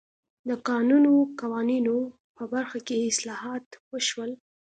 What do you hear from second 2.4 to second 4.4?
برخه کې اصلاحات وشول.